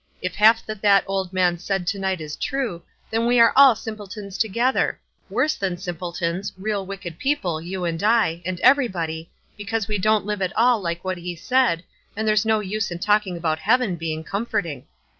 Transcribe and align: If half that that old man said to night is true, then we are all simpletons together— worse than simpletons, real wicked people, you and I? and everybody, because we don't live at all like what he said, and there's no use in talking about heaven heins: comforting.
If 0.19 0.33
half 0.33 0.65
that 0.65 0.81
that 0.81 1.03
old 1.05 1.31
man 1.31 1.59
said 1.59 1.85
to 1.85 1.99
night 1.99 2.21
is 2.21 2.35
true, 2.35 2.81
then 3.11 3.27
we 3.27 3.39
are 3.39 3.53
all 3.55 3.75
simpletons 3.75 4.35
together— 4.35 4.99
worse 5.29 5.53
than 5.53 5.77
simpletons, 5.77 6.53
real 6.57 6.83
wicked 6.87 7.19
people, 7.19 7.61
you 7.61 7.85
and 7.85 8.01
I? 8.01 8.41
and 8.43 8.59
everybody, 8.61 9.29
because 9.55 9.87
we 9.87 9.99
don't 9.99 10.25
live 10.25 10.41
at 10.41 10.57
all 10.57 10.81
like 10.81 11.05
what 11.05 11.19
he 11.19 11.35
said, 11.35 11.83
and 12.17 12.27
there's 12.27 12.47
no 12.47 12.61
use 12.61 12.89
in 12.89 12.97
talking 12.97 13.37
about 13.37 13.59
heaven 13.59 13.95
heins: 13.95 14.25
comforting. 14.27 14.87